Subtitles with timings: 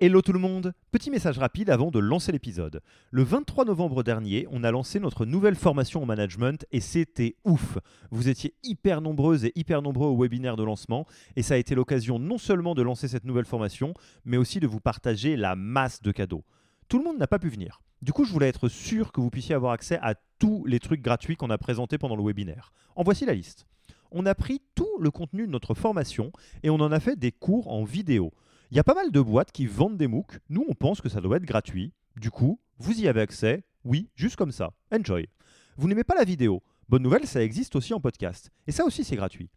[0.00, 2.82] Hello tout le monde Petit message rapide avant de lancer l'épisode.
[3.10, 7.78] Le 23 novembre dernier, on a lancé notre nouvelle formation en management et c'était ouf
[8.12, 11.74] Vous étiez hyper nombreuses et hyper nombreux au webinaire de lancement et ça a été
[11.74, 13.92] l'occasion non seulement de lancer cette nouvelle formation,
[14.24, 16.44] mais aussi de vous partager la masse de cadeaux.
[16.86, 17.80] Tout le monde n'a pas pu venir.
[18.00, 21.02] Du coup, je voulais être sûr que vous puissiez avoir accès à tous les trucs
[21.02, 22.70] gratuits qu'on a présentés pendant le webinaire.
[22.94, 23.66] En voici la liste.
[24.12, 26.30] On a pris tout le contenu de notre formation
[26.62, 28.32] et on en a fait des cours en vidéo.
[28.70, 30.40] Il y a pas mal de boîtes qui vendent des MOOC.
[30.50, 31.94] Nous, on pense que ça doit être gratuit.
[32.16, 33.64] Du coup, vous y avez accès.
[33.82, 34.74] Oui, juste comme ça.
[34.92, 35.26] Enjoy.
[35.78, 36.62] Vous n'aimez pas la vidéo?
[36.86, 38.50] Bonne nouvelle, ça existe aussi en podcast.
[38.66, 39.48] Et ça aussi, c'est gratuit.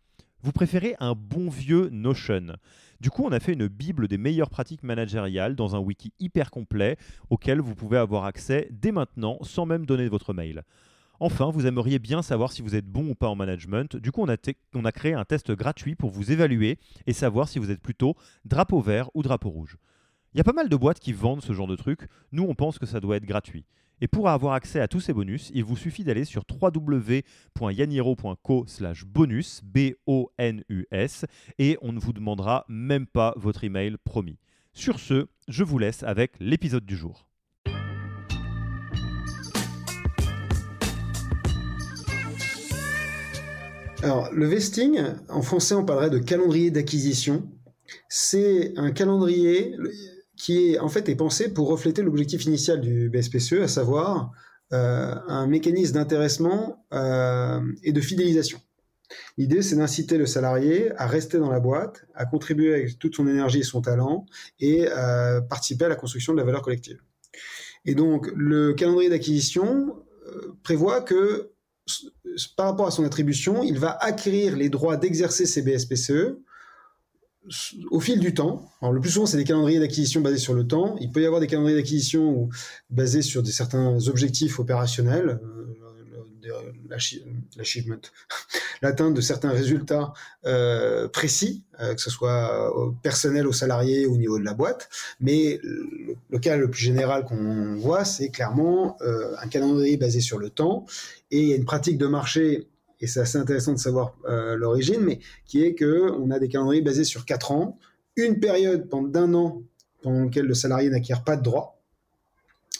[0.43, 2.55] Vous préférez un bon vieux Notion?
[3.01, 6.49] Du coup, on a fait une bible des meilleures pratiques managériales dans un wiki hyper
[6.49, 6.95] complet
[7.29, 10.63] auquel vous pouvez avoir accès dès maintenant sans même donner votre mail.
[11.23, 13.95] Enfin, vous aimeriez bien savoir si vous êtes bon ou pas en management.
[13.95, 17.69] Du coup, on a, créé un test gratuit pour vous évaluer et savoir si vous
[17.69, 19.77] êtes plutôt drapeau vert ou drapeau rouge.
[20.33, 22.07] Il y a pas mal de boîtes qui vendent ce genre de trucs.
[22.31, 23.65] Nous, on pense que ça doit être gratuit.
[24.01, 28.65] Et pour avoir accès à tous ces bonus, il vous suffit d'aller sur www.yaniro.co
[29.05, 31.25] bonus, B-O-N-U-S,
[31.59, 34.39] et on ne vous demandera même pas votre email promis.
[34.73, 37.27] Sur ce, je vous laisse avec l'épisode du jour.
[44.03, 44.99] Alors, le vesting,
[45.29, 47.47] en français, on parlerait de calendrier d'acquisition.
[48.09, 49.75] C'est un calendrier
[50.35, 54.31] qui est en fait est pensé pour refléter l'objectif initial du BSPCE, à savoir
[54.73, 58.59] euh, un mécanisme d'intéressement euh, et de fidélisation.
[59.37, 63.27] L'idée, c'est d'inciter le salarié à rester dans la boîte, à contribuer avec toute son
[63.27, 64.25] énergie et son talent
[64.59, 66.99] et à participer à la construction de la valeur collective.
[67.85, 71.51] Et donc, le calendrier d'acquisition euh, prévoit que
[72.55, 76.37] par rapport à son attribution, il va acquérir les droits d'exercer ses BSPCE
[77.89, 78.69] au fil du temps.
[78.81, 80.95] Alors, le plus souvent, c'est des calendriers d'acquisition basés sur le temps.
[80.99, 82.49] Il peut y avoir des calendriers d'acquisition
[82.89, 85.73] basés sur des, certains objectifs opérationnels, euh,
[86.89, 87.97] l'achievement,
[88.81, 90.13] l'atteinte de certains résultats
[90.45, 94.89] euh, précis, euh, que ce soit personnel aux salariés au niveau de la boîte.
[95.19, 100.49] Mais le, cas le plus général qu'on voit, c'est clairement un calendrier basé sur le
[100.49, 100.85] temps.
[101.31, 102.67] Et il y a une pratique de marché
[102.99, 106.81] et c'est assez intéressant de savoir l'origine, mais qui est que on a des calendriers
[106.81, 107.79] basés sur quatre ans,
[108.15, 109.63] une période d'un an
[110.01, 111.79] pendant laquelle le salarié n'acquiert pas de droits.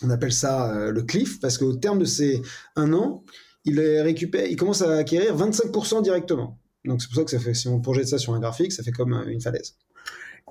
[0.02, 2.42] On appelle ça le cliff parce qu'au terme de ces
[2.76, 3.24] un an,
[3.64, 6.58] il récupère, il commence à acquérir 25% directement.
[6.84, 9.12] Donc c'est pour ça que si on projette ça sur un graphique, ça fait comme
[9.28, 9.76] une falaise.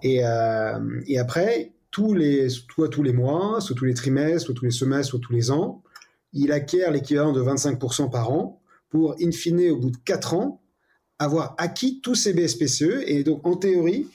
[0.02, 4.56] Et, euh, et après, tous les, soit tous les mois, soit tous les trimestres, soit
[4.56, 5.84] tous les semestres, soit tous les ans,
[6.34, 10.62] il acquiert l'équivalent de 25% par an pour, in fine, au bout de 4 ans,
[11.20, 14.08] avoir acquis tous ses BSPCE et donc, en théorie,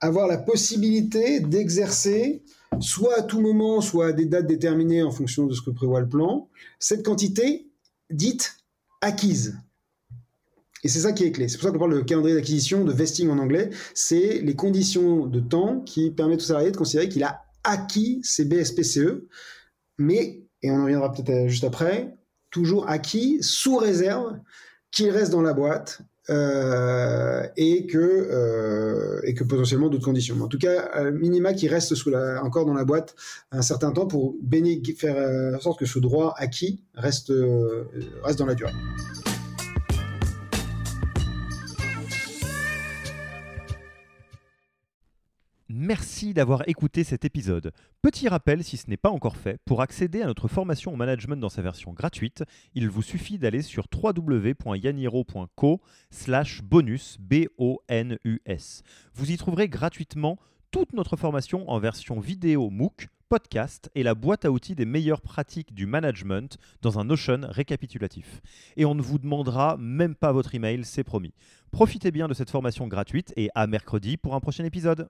[0.00, 2.42] avoir la possibilité d'exercer
[2.80, 6.00] soit à tout moment, soit à des dates déterminées en fonction de ce que prévoit
[6.00, 7.68] le plan, cette quantité
[8.10, 8.56] dite
[9.00, 9.58] acquise.
[10.82, 11.48] Et c'est ça qui est clé.
[11.48, 13.70] C'est pour ça qu'on parle de calendrier d'acquisition, de vesting en anglais.
[13.94, 18.44] C'est les conditions de temps qui permettent au salarié de considérer qu'il a acquis ses
[18.44, 19.26] BSPCE,
[19.96, 22.14] mais, et on en reviendra peut-être juste après,
[22.50, 24.38] toujours acquis sous réserve
[24.90, 30.40] qu'il reste dans la boîte euh, et que euh, et que potentiellement d'autres conditions.
[30.40, 33.14] En tout cas, minima qui reste sous la, encore dans la boîte
[33.52, 34.34] un certain temps pour
[34.96, 37.32] faire euh, en sorte que ce droit acquis reste
[38.22, 38.72] reste dans la durée.
[45.76, 47.72] Merci d'avoir écouté cet épisode.
[48.00, 51.40] Petit rappel, si ce n'est pas encore fait, pour accéder à notre formation au management
[51.40, 52.44] dans sa version gratuite,
[52.76, 55.80] il vous suffit d'aller sur www.yaniro.co
[56.10, 58.82] slash bonus, B-O-N-U-S.
[59.14, 60.38] Vous y trouverez gratuitement
[60.70, 65.22] toute notre formation en version vidéo MOOC, podcast et la boîte à outils des meilleures
[65.22, 68.42] pratiques du management dans un Notion récapitulatif.
[68.76, 71.34] Et on ne vous demandera même pas votre email, c'est promis.
[71.72, 75.08] Profitez bien de cette formation gratuite et à mercredi pour un prochain épisode.